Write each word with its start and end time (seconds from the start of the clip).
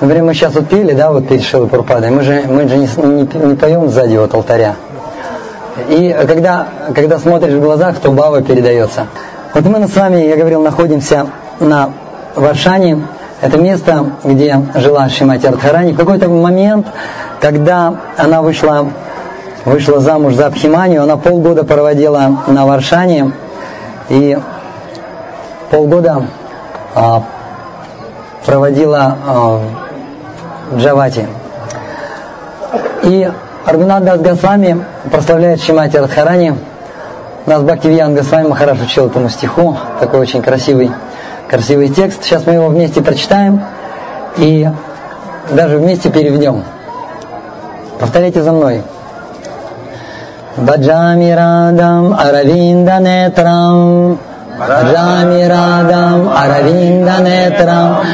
Например, 0.00 0.24
мы 0.24 0.34
сейчас 0.34 0.54
вот 0.54 0.68
пели, 0.68 0.92
да, 0.92 1.10
вот 1.10 1.26
перед 1.26 1.42
Шилой 1.42 1.68
Пурпадой, 1.68 2.10
мы 2.10 2.22
же, 2.22 2.44
мы 2.48 2.68
же 2.68 2.76
не, 2.76 2.86
не, 2.86 3.46
не 3.46 3.54
поем 3.56 3.88
сзади 3.88 4.16
вот 4.16 4.32
алтаря. 4.32 4.76
И 5.88 6.16
когда, 6.26 6.68
когда 6.94 7.18
смотришь 7.18 7.54
в 7.54 7.60
глазах, 7.60 7.96
то 7.98 8.12
бава 8.12 8.42
передается. 8.42 9.06
Вот 9.54 9.64
мы 9.64 9.88
с 9.88 9.96
вами, 9.96 10.22
я 10.22 10.36
говорил, 10.36 10.62
находимся 10.62 11.26
на 11.58 11.90
Варшане. 12.36 13.06
Это 13.40 13.58
место, 13.58 14.06
где 14.22 14.60
жила 14.76 15.08
Шимати 15.08 15.46
Радхарани. 15.46 15.92
В 15.92 15.96
какой-то 15.96 16.28
момент, 16.28 16.86
когда 17.40 17.94
она 18.16 18.42
вышла, 18.42 18.86
вышла 19.64 20.00
замуж 20.00 20.34
за 20.34 20.46
Абхиманию, 20.46 21.02
она 21.02 21.16
полгода 21.16 21.64
проводила 21.64 22.38
на 22.46 22.66
Варшане. 22.66 23.32
И 24.08 24.38
полгода 25.70 26.24
а, 26.94 27.22
проводила 28.44 29.16
а, 29.26 29.60
Джавати. 30.76 31.26
И 33.04 33.30
Аргунат 33.64 34.04
Дас 34.04 34.20
Госвами 34.20 34.84
прославляет 35.10 35.62
Шимати 35.62 35.96
Радхарани. 35.96 36.54
Нас 37.46 37.62
Бхактивьян 37.62 38.14
Госвами 38.14 38.48
Махараш 38.48 38.80
учил 38.80 39.06
этому 39.06 39.28
стиху, 39.28 39.76
такой 40.00 40.20
очень 40.20 40.42
красивый, 40.42 40.90
красивый 41.48 41.88
текст. 41.88 42.22
Сейчас 42.24 42.46
мы 42.46 42.54
его 42.54 42.68
вместе 42.68 43.02
прочитаем 43.02 43.62
и 44.36 44.68
даже 45.50 45.78
вместе 45.78 46.10
переведем. 46.10 46.64
Повторяйте 47.98 48.42
за 48.42 48.52
мной. 48.52 48.82
Баджами 50.56 51.30
радам 51.30 52.14
аравинда 52.14 52.98
нетрам 52.98 54.18
जामि 54.66 55.48
राधाम् 55.48 56.28
अरविन्दनेत्रमि। 56.30 58.08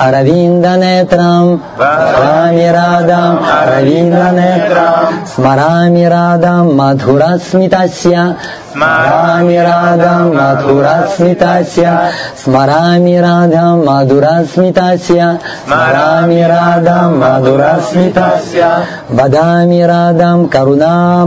अरविन्दनेत्रम्। 0.00 1.56
भजामि 1.56 2.70
राधाम् 2.70 3.38
अरविन्दनेत्रम्। 3.38 5.26
स्मरामि 5.26 6.08
राधा 6.08 6.64
मधुरस्मितस्य। 6.64 8.34
स्मरामि 8.72 9.56
राधा 9.56 10.18
मधुरस्मितस्य। 10.18 12.10
स्मरामि 12.44 13.20
राधाम् 13.20 13.82
मधुरस्मितस्य। 13.86 15.38
स्मरामि 15.66 16.42
राधाम् 16.42 17.18
मधुरस्मितस्य। 17.18 18.62
वदामि 19.10 19.46
बधामि 19.46 19.86
राधाम् 19.86 20.48
करुणा 20.48 21.24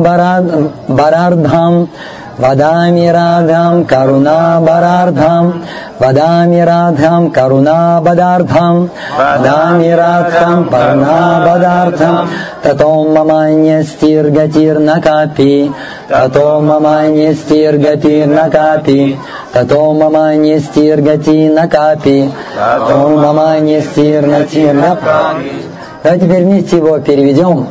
वराधाम् 0.93 1.85
वदामि 2.42 3.06
राधां 3.16 3.74
करुणाबरार्धं 3.90 5.50
वदामि 6.02 6.60
राधां 6.70 7.22
करुणाबदार्धं 7.36 8.80
वदामि 9.18 9.90
राधां 10.00 10.56
करुणाबदार्थं 10.72 12.16
ततो 12.64 12.92
ममान्यस्तिर्गतिर्न 13.14 14.88
कापि 15.06 15.54
ततो 16.10 16.48
ममान्यस्तिर्गतिर्न 16.70 18.48
कापि 18.56 19.00
ततो 19.54 19.82
ममान्यस्तिर्गति 20.00 21.38
न 21.56 21.66
कापि 21.76 22.18
ततो 22.58 23.00
маманьестирнатирна 23.24 24.90
Давайте 26.04 26.26
теперь 26.26 26.44
вместе 26.44 26.76
его 26.76 26.98
переведем. 26.98 27.66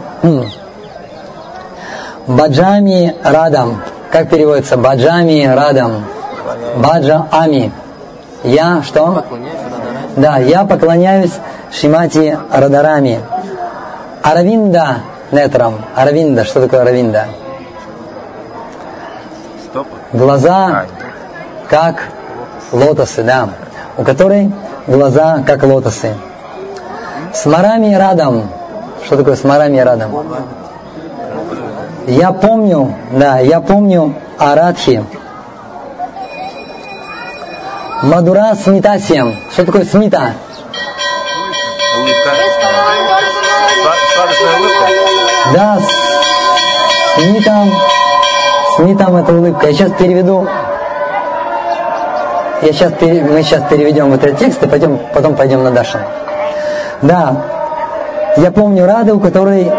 Баджами 2.25 3.13
Радам. 3.23 3.86
Как 4.10 4.30
переводится? 4.30 4.76
Баджами 4.76 5.46
Радам. 5.46 6.04
Баджа 6.76 7.26
Ами. 7.30 7.72
Я 8.42 8.82
что? 8.82 9.24
Да, 10.16 10.38
я 10.38 10.64
поклоняюсь 10.64 11.32
Шимати 11.72 12.38
Радарами. 12.50 13.20
Аравинда 14.22 14.96
Нетрам. 15.30 15.74
Аравинда. 15.94 16.44
Что 16.44 16.62
такое 16.62 16.82
Аравинда? 16.82 17.26
Глаза 20.12 20.86
как 21.68 21.96
лотосы, 22.72 23.22
да. 23.22 23.50
У 23.98 24.04
которой 24.04 24.50
глаза 24.86 25.42
как 25.46 25.62
лотосы. 25.64 26.14
Смарами 27.34 27.94
Радам. 27.94 28.48
Что 29.04 29.18
такое 29.18 29.36
Смарами 29.36 29.78
Радам? 29.78 30.10
Я 32.08 32.32
помню, 32.32 32.94
да, 33.10 33.38
я 33.38 33.60
помню 33.60 34.14
Арадхи. 34.38 35.04
Мадура 38.02 38.54
смитасием. 38.54 39.36
Что 39.52 39.66
такое 39.66 39.84
смита? 39.84 40.32
Улыбка. 41.98 42.30
Сладостная 44.14 44.58
улыбка. 44.58 44.86
Да, 45.52 45.78
смитам. 47.14 47.70
Смитам 48.76 49.16
это 49.16 49.32
улыбка. 49.34 49.66
Я 49.66 49.72
сейчас 49.74 49.92
переведу. 49.92 50.48
Я 52.62 52.72
сейчас, 52.72 52.92
мы 53.02 53.42
сейчас 53.42 53.64
переведем 53.68 54.10
вот 54.10 54.24
этот 54.24 54.38
текст 54.38 54.62
и 54.62 54.66
пойдем, 54.66 54.98
потом 55.12 55.36
пойдем 55.36 55.62
на 55.62 55.72
Дашу. 55.72 55.98
Да, 57.02 57.36
я 58.38 58.50
помню 58.50 58.86
Раду, 58.86 59.18
у 59.18 59.20
которой 59.20 59.70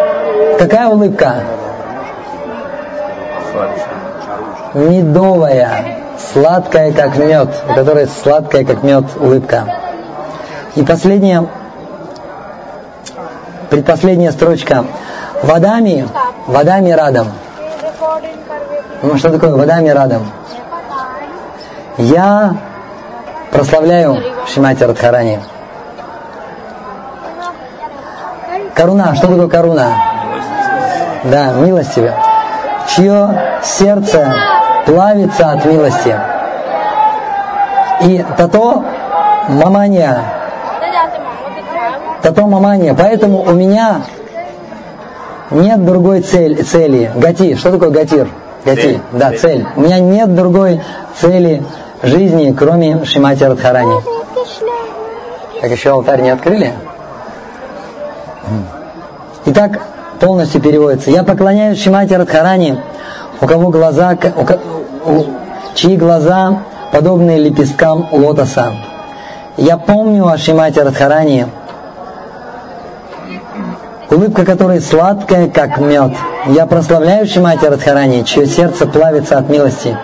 какая 0.60 0.90
улыбка? 0.90 1.38
Медовая, 4.74 5.98
сладкая, 6.32 6.92
как 6.92 7.18
мед, 7.18 7.50
у 7.70 7.74
которой 7.74 8.08
сладкая, 8.08 8.66
как 8.66 8.84
мед, 8.84 9.06
улыбка. 9.20 9.66
И 10.76 10.84
последняя, 10.84 11.48
предпоследняя 13.70 14.32
строчка. 14.32 14.86
Водами, 15.44 16.08
водами 16.48 16.92
радом. 16.92 17.28
Ну, 19.02 19.18
что 19.18 19.30
такое 19.32 19.56
водами 19.56 19.90
радом? 19.90 20.30
Я 21.98 22.56
прославляю 23.52 24.22
Шимати 24.48 24.84
Радхарани. 24.84 25.40
Коруна, 28.76 29.16
что 29.16 29.28
такое 29.28 29.48
коруна? 29.48 29.94
Да, 31.26 31.54
милость 31.54 31.94
тебе. 31.96 32.14
Чье 32.88 33.30
сердце 33.64 34.34
плавится 34.86 35.52
от 35.52 35.66
милости. 35.66 36.16
И 38.02 38.26
тато 38.38 38.84
мамания. 39.50 40.24
Тато 42.22 42.46
мамания. 42.46 42.94
Поэтому 42.94 43.42
у 43.42 43.52
меня 43.52 44.02
нет 45.52 45.86
другой 45.86 46.22
цель, 46.22 46.64
цели. 46.64 47.12
Гати. 47.16 47.56
Что 47.56 47.72
такое 47.72 47.90
гатир? 47.90 48.30
Гати. 48.66 48.82
Цель. 48.82 49.00
Да, 49.12 49.32
цель. 49.34 49.68
У 49.76 49.82
меня 49.82 50.00
нет 50.00 50.36
другой 50.36 50.82
цели 51.20 51.64
жизни, 52.04 52.54
кроме 52.58 53.04
Шимати 53.06 53.44
Радхарани. 53.44 54.02
Так 55.62 55.72
еще 55.72 55.92
алтарь 55.92 56.22
не 56.22 56.30
открыли? 56.30 56.74
Итак, 59.46 59.80
полностью 60.20 60.62
переводится. 60.62 61.12
Я 61.12 61.24
поклоняюсь 61.24 61.82
Шимати 61.82 62.14
Радхарани, 62.14 62.78
у 63.42 63.46
кого 63.46 63.70
глаза, 63.70 64.18
у, 65.06 65.26
чьи 65.76 65.96
глаза 65.98 66.60
подобны 66.92 67.38
лепесткам 67.38 68.08
лотоса. 68.12 68.74
Я 69.58 69.78
помню 69.78 70.28
о 70.28 70.38
Шимате 70.38 70.84
Радхарани, 70.84 71.48
улыбка 74.10 74.46
которой 74.46 74.82
сладкая, 74.82 75.50
как 75.50 75.78
мед. 75.80 76.14
Я 76.48 76.66
прославляю 76.66 77.28
Шимати 77.28 77.66
Радхарани, 77.66 78.24
чье 78.24 78.46
сердце 78.46 78.86
плавится 78.86 79.38
от 79.38 79.50
милости. 79.50 79.98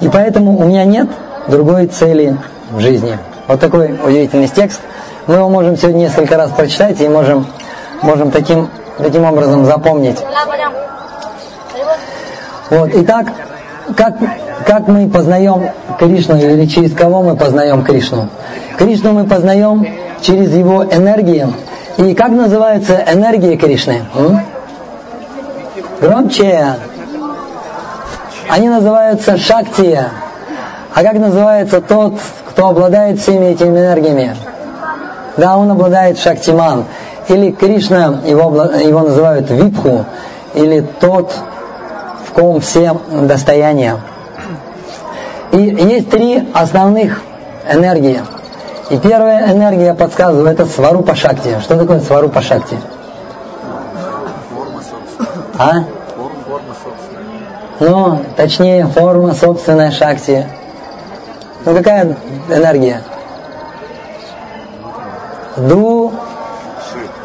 И 0.00 0.08
поэтому 0.08 0.58
у 0.58 0.64
меня 0.64 0.84
нет 0.84 1.08
другой 1.48 1.86
цели 1.86 2.36
в 2.70 2.80
жизни. 2.80 3.18
Вот 3.46 3.60
такой 3.60 3.98
удивительный 4.02 4.48
текст. 4.48 4.80
Мы 5.26 5.36
его 5.36 5.48
можем 5.48 5.76
сегодня 5.76 6.00
несколько 6.00 6.36
раз 6.36 6.50
прочитать 6.50 7.00
и 7.00 7.08
можем, 7.08 7.46
можем 8.02 8.30
таким, 8.30 8.68
таким 8.98 9.24
образом 9.24 9.64
запомнить. 9.64 10.18
Вот, 12.70 12.90
итак, 12.94 13.26
как, 13.96 14.14
как 14.66 14.88
мы 14.88 15.08
познаем 15.08 15.70
Кришну 15.98 16.36
или 16.36 16.66
через 16.66 16.94
кого 16.94 17.22
мы 17.22 17.36
познаем 17.36 17.84
Кришну? 17.84 18.28
Кришну 18.78 19.12
мы 19.12 19.24
познаем 19.24 19.86
через 20.22 20.52
его 20.54 20.84
энергии. 20.84 21.46
И 21.98 22.14
как 22.14 22.30
называется 22.30 23.04
энергия 23.12 23.56
Кришны? 23.56 24.02
М? 24.14 24.40
Громче. 26.00 26.74
Они 28.48 28.68
называются 28.68 29.36
Шактия. 29.36 30.10
А 30.94 31.02
как 31.02 31.14
называется 31.14 31.80
тот, 31.80 32.14
кто 32.48 32.68
обладает 32.68 33.20
всеми 33.20 33.46
этими 33.46 33.78
энергиями? 33.78 34.36
Да, 35.36 35.56
он 35.56 35.70
обладает 35.70 36.18
Шактиман. 36.18 36.84
Или 37.28 37.52
Кришна, 37.52 38.20
его, 38.26 38.64
его 38.64 39.00
называют 39.00 39.50
Випху, 39.50 40.04
или 40.54 40.80
тот, 41.00 41.32
ком 42.34 42.60
все 42.60 42.96
достояния. 43.10 44.00
И 45.52 45.58
есть 45.58 46.10
три 46.10 46.46
основных 46.52 47.22
энергии. 47.70 48.20
И 48.90 48.98
первая 48.98 49.52
энергия, 49.52 49.86
я 49.86 49.94
подсказываю, 49.94 50.50
это 50.50 50.66
сварупа 50.66 51.14
шакти. 51.14 51.58
Что 51.62 51.78
такое 51.78 52.00
сварупа 52.00 52.42
шакти? 52.42 52.76
А? 55.56 55.84
Ну, 57.80 58.20
точнее, 58.36 58.86
форма 58.86 59.34
собственной 59.34 59.90
шакти. 59.90 60.46
Ну, 61.64 61.74
какая 61.74 62.16
энергия? 62.50 63.02
Ду, 65.56 65.93
Ши. 65.93 65.93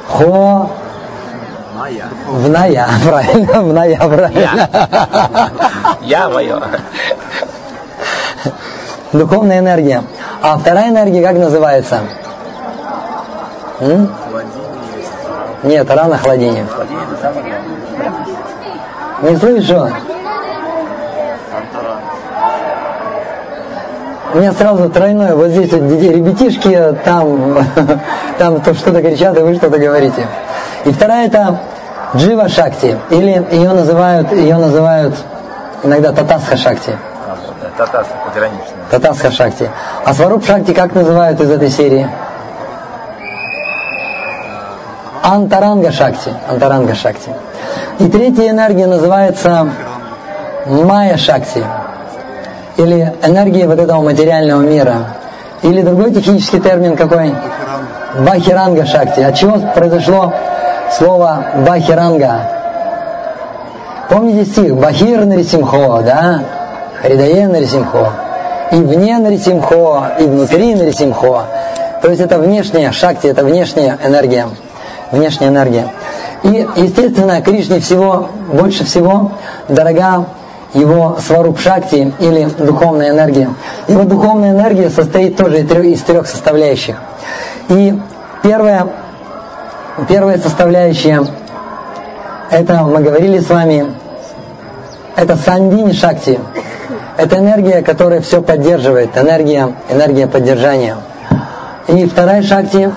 Хо, 0.10 0.70
Моя. 1.78 2.06
вная, 2.28 2.88
правильно, 3.06 3.62
вная, 3.62 3.98
правильно. 3.98 4.70
Я 6.02 6.30
мое. 6.30 6.60
Духовная 9.14 9.60
энергия. 9.60 10.04
А 10.42 10.58
вторая 10.58 10.90
энергия 10.90 11.24
как 11.26 11.38
называется? 11.38 12.02
М? 13.80 14.10
Нет, 15.64 15.90
рано 15.90 16.20
главное. 16.24 16.66
Не 19.22 19.36
слышу. 19.36 19.90
У 24.32 24.38
меня 24.38 24.54
сразу 24.54 24.90
тройное. 24.90 25.36
Вот 25.36 25.48
здесь 25.48 25.72
вот 25.72 25.82
ребятишки, 25.82 26.96
там, 27.04 27.58
там 28.40 28.62
то 28.62 28.74
что-то 28.74 29.02
кричат, 29.02 29.38
и 29.38 29.42
вы 29.42 29.54
что-то 29.56 29.78
говорите. 29.78 30.26
И 30.86 30.92
вторая 30.92 31.28
это 31.28 31.60
Джива 32.16 32.48
Шакти. 32.48 32.98
Или 33.12 33.46
ее 33.52 33.72
называют, 33.74 34.32
ее 34.32 34.56
называют 34.56 35.14
иногда 35.84 36.12
Татасха 36.14 36.56
Шакти. 36.58 36.98
А. 37.28 37.38
Татарство 37.78 38.16
пограничное. 38.26 38.78
Татасха 38.90 39.32
Шакти. 39.32 39.70
А 40.06 40.14
Сваруб 40.14 40.46
Шакти 40.46 40.74
как 40.74 40.96
называют 40.96 41.40
из 41.42 41.52
этой 41.52 41.70
серии? 41.70 42.10
Антаранга 45.22 45.92
Шакти. 45.92 46.32
Антаранга 46.48 46.96
Шакти. 46.96 47.32
И 48.00 48.10
третья 48.10 48.50
энергия 48.50 48.88
называется 48.88 49.70
Майя 50.66 51.18
Шакти. 51.18 51.64
Или 52.78 53.14
энергия 53.22 53.68
вот 53.68 53.80
этого 53.80 54.02
материального 54.02 54.62
мира. 54.62 54.96
Или 55.62 55.82
другой 55.82 56.14
технический 56.14 56.62
термин 56.62 56.96
какой? 56.96 57.36
Бахиранга 58.18 58.86
Шакти. 58.86 59.22
От 59.22 59.36
чего 59.36 59.60
произошло 59.74 60.34
слово 60.98 61.46
Бахиранга? 61.68 62.42
Помните 64.10 64.46
стих? 64.46 64.76
Бахир 64.76 65.26
Нарисимхо, 65.26 66.02
да? 66.04 66.44
Харидае 67.02 67.48
Нарисимхо. 67.48 68.12
И 68.72 68.76
вне 68.76 69.18
Нарисимхо, 69.18 70.12
и 70.20 70.24
внутри 70.24 70.76
Нарисимхо. 70.76 71.44
То 72.02 72.10
есть 72.10 72.22
это 72.22 72.40
внешняя 72.40 72.92
шакти, 72.92 73.28
это 73.28 73.44
внешняя 73.44 73.98
энергия. 74.04 74.48
Внешняя 75.12 75.50
энергия. 75.50 75.88
И, 76.44 76.68
естественно, 76.78 77.42
Кришне 77.42 77.80
всего, 77.80 78.30
больше 78.52 78.86
всего 78.86 79.32
дорога 79.68 80.26
его 80.74 81.18
сваруб 81.20 81.60
шакти 81.60 82.14
или 82.20 82.46
духовная 82.58 83.10
энергия. 83.10 83.50
Его 83.88 84.04
духовная 84.04 84.52
энергия 84.52 84.90
состоит 84.90 85.36
тоже 85.36 85.62
из 85.62 86.02
трех 86.02 86.28
составляющих. 86.28 86.96
И 87.69 88.00
первая, 88.44 88.88
первая 90.07 90.38
составляющая 90.38 91.24
это 92.50 92.81
мы 92.83 93.01
говорили 93.01 93.39
с 93.39 93.50
вами, 93.50 93.94
это 95.16 95.36
сандини 95.36 95.92
шакти. 95.92 96.39
Это 97.18 97.38
энергия, 97.38 97.81
которая 97.81 98.21
все 98.21 98.42
поддерживает, 98.42 99.16
энергия, 99.16 99.74
энергия 99.89 100.25
поддержания. 100.25 100.95
И 101.88 102.06
вторая 102.06 102.42
шакти, 102.42 102.92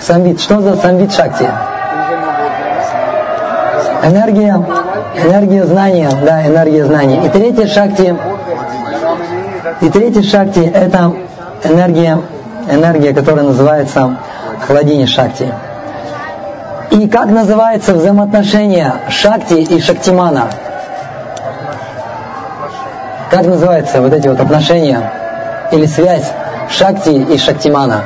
самвит. 0.00 0.40
Что 0.40 0.60
за 0.60 0.76
самвит 0.76 1.12
шакти? 1.12 1.46
Энергия, 4.02 4.64
энергия 5.22 5.64
знания, 5.66 6.10
да, 6.24 6.46
энергия 6.46 6.84
знания. 6.84 7.26
И 7.26 7.28
третья 7.28 7.66
шакти, 7.66 8.16
и 9.82 9.90
третья 9.90 10.22
шакти 10.22 10.60
это 10.60 11.12
энергия, 11.64 12.18
энергия, 12.70 13.12
которая 13.12 13.44
называется 13.44 14.16
хладини 14.66 15.06
шакти. 15.06 15.52
И 16.90 17.06
как 17.08 17.26
называется 17.26 17.92
взаимоотношение 17.92 18.94
Шакти 19.10 19.54
и 19.54 19.80
Шактимана? 19.80 20.48
Как 23.30 23.44
называются 23.44 24.00
вот 24.00 24.12
эти 24.12 24.26
вот 24.26 24.40
отношения 24.40 25.12
или 25.70 25.84
связь 25.84 26.32
Шакти 26.70 27.10
и 27.10 27.36
Шактимана? 27.36 28.04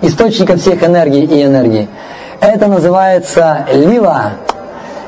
Источника 0.00 0.56
всех 0.56 0.82
энергий 0.82 1.24
и 1.24 1.44
энергии. 1.44 1.88
Это 2.40 2.66
называется 2.66 3.66
лила. 3.72 4.32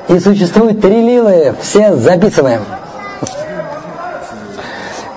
И 0.08 0.18
существует 0.18 0.80
три 0.82 1.00
лилы, 1.00 1.54
все 1.62 1.94
записываем. 1.94 2.60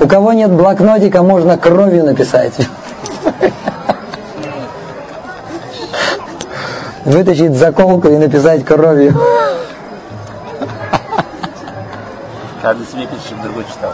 У 0.04 0.08
кого 0.08 0.34
нет 0.34 0.52
блокнотика, 0.52 1.24
можно 1.24 1.58
кровью 1.58 2.04
написать. 2.04 2.54
вытащить 7.06 7.56
заколку 7.56 8.10
и 8.10 8.18
написать 8.18 8.66
кровью. 8.66 9.18
Каждый 12.62 12.86
себе 12.88 13.06
пишет, 13.08 13.26
чтобы 13.26 13.44
другой 13.44 13.66
читал. 13.66 13.92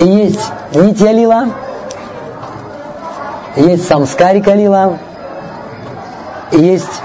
И 0.00 0.06
есть 0.06 0.40
Нитья 0.74 1.12
Лила, 1.12 1.48
есть 3.56 3.86
Самскарика 3.86 4.52
Лила, 4.52 4.98
и 6.50 6.58
есть 6.58 7.02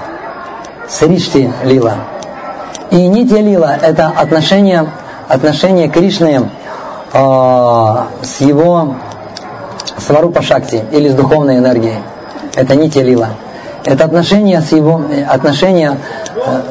Сришти 0.88 1.50
Лила. 1.64 1.96
И 2.90 3.06
Нитья 3.06 3.40
Лила– 3.40 3.76
это 3.82 4.08
отношение, 4.08 4.88
отношение 5.28 5.88
Кришны 5.88 6.50
э, 7.12 7.96
с 8.22 8.40
его 8.40 8.96
Сварупа 9.98 10.42
Шакти 10.42 10.82
или 10.90 11.08
с 11.08 11.14
духовной 11.14 11.58
энергией. 11.58 11.98
Это 12.54 12.74
Нитья 12.74 13.02
Лила. 13.02 13.30
Это 13.84 14.04
отношение 14.04 14.60
с 14.60 14.72
его, 14.72 15.02
отношение 15.28 15.98
э, 16.34 16.62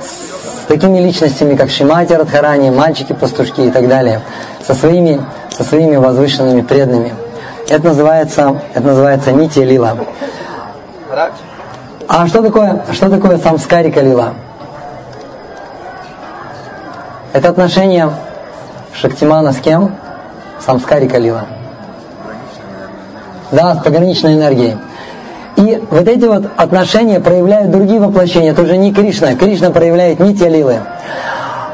с 0.00 0.66
такими 0.66 0.98
личностями, 0.98 1.56
как 1.56 1.70
Шимати 1.70 2.12
Радхарани, 2.12 2.70
мальчики-пастушки 2.70 3.62
и 3.62 3.70
так 3.70 3.88
далее, 3.88 4.20
со 4.66 4.74
своими, 4.74 5.20
со 5.50 5.64
своими 5.64 5.96
возвышенными 5.96 6.62
преданными. 6.62 7.14
Это 7.68 7.86
называется, 7.86 8.60
это 8.74 8.86
называется 8.86 9.32
Нитья 9.32 9.64
Лила. 9.64 9.96
А 12.08 12.26
что 12.26 12.42
такое, 12.42 12.82
что 12.92 13.08
такое 13.08 13.38
самскарика 13.38 14.00
лила? 14.00 14.34
Это 17.32 17.48
отношение 17.48 18.10
Шактимана 18.92 19.52
с 19.52 19.58
кем? 19.58 19.94
Самскарика 20.64 21.16
лила. 21.18 21.46
Да, 23.52 23.76
с 23.76 23.82
пограничной 23.82 24.34
энергией. 24.34 24.76
И 25.56 25.82
вот 25.90 26.08
эти 26.08 26.24
вот 26.24 26.44
отношения 26.56 27.20
проявляют 27.20 27.70
другие 27.70 28.00
воплощения. 28.00 28.50
Это 28.50 28.62
уже 28.62 28.76
не 28.76 28.92
Кришна. 28.92 29.34
Кришна 29.34 29.70
проявляет 29.70 30.18
нитья 30.18 30.48
лилы. 30.48 30.80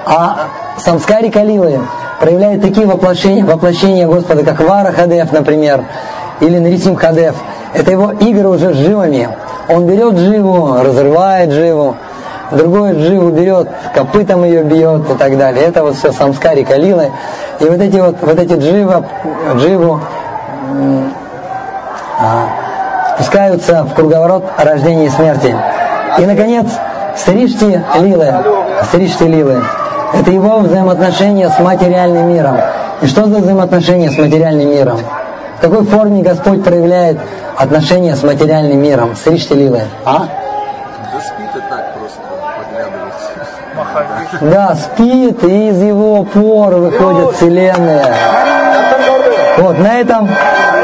А 0.05 0.49
самскарика 0.79 1.43
лилы 1.43 1.81
проявляет 2.21 2.61
такие 2.63 2.87
воплощения, 2.87 3.45
воплощения 3.45 4.07
Господа, 4.07 4.43
как 4.45 4.61
Вара 4.61 4.93
Хадев, 4.93 5.33
например, 5.33 5.85
или 6.41 6.59
Нарисим 6.59 6.97
Хадев. 6.97 7.35
Это 7.73 7.91
его 7.91 8.13
игры 8.13 8.49
уже 8.49 8.75
с 8.75 8.77
живыми. 8.77 9.29
Он 9.69 9.87
берет 9.87 10.17
живу, 10.19 10.77
разрывает 10.83 11.51
живу, 11.51 11.97
другой 12.51 12.95
живу 12.95 13.31
берет, 13.31 13.69
копытом 13.95 14.45
ее 14.45 14.63
бьет 14.63 15.11
и 15.11 15.15
так 15.15 15.37
далее. 15.37 15.65
Это 15.65 15.83
вот 15.83 15.97
все 15.97 16.13
самскарика 16.13 16.77
лилы. 16.77 17.11
И 17.61 17.65
вот 17.65 17.81
эти 17.81 17.97
вот, 17.97 18.17
вот 18.21 18.39
эти 18.39 18.53
джива, 18.53 19.05
дживу 19.57 20.01
а, 22.21 22.49
спускаются 23.15 23.85
в 23.85 23.95
круговорот 23.95 24.45
рождения 24.59 25.07
и 25.07 25.11
смерти. 25.11 25.57
И, 26.19 26.27
наконец, 26.27 26.67
Сришти 27.17 27.81
Лилы, 27.99 28.35
Сришти 28.91 29.27
Лилы, 29.27 29.63
это 30.15 30.31
его 30.31 30.59
взаимоотношения 30.59 31.49
с 31.49 31.59
материальным 31.59 32.29
миром. 32.29 32.59
И 33.03 33.07
что 33.07 33.27
за 33.27 33.39
взаимоотношения 33.39 34.11
с 34.11 34.19
материальным 34.19 34.71
миром? 34.71 34.99
В 35.59 35.61
какой 35.61 35.85
форме 35.85 36.23
Господь 36.23 36.63
проявляет 36.65 37.19
отношения 37.57 38.15
с 38.15 38.23
материальным 38.23 38.83
миром? 38.83 39.17
Сришти 39.17 39.55
Лилы. 39.55 39.83
А? 40.05 40.27
Да 41.13 41.21
спит 41.21 41.51
и 41.55 41.71
так 41.71 41.95
просто 41.95 42.21
поглядывать. 42.59 43.15
Да, 44.41 44.75
спит, 44.75 45.43
и 45.45 45.69
из 45.69 45.83
его 45.83 46.25
пор 46.25 46.75
выходит 46.75 47.37
вселенная. 47.37 48.15
Вот, 49.59 49.79
на 49.79 50.01
этом, 50.01 50.29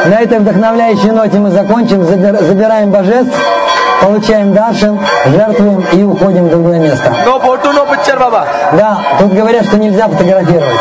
на 0.07 0.15
этой 0.21 0.39
вдохновляющей 0.39 1.11
ноте 1.11 1.39
мы 1.39 1.51
закончим, 1.51 2.05
забираем 2.05 2.91
божеств, 2.91 3.37
получаем 4.01 4.55
даршин, 4.55 4.99
жертвуем 5.27 5.85
и 5.93 6.03
уходим 6.03 6.47
в 6.47 6.51
другое 6.51 6.79
место. 6.79 7.15
Да, 8.73 8.99
тут 9.21 9.33
говорят, 9.35 9.67
что 9.67 9.77
нельзя 9.77 10.09
фотографировать. 10.09 10.81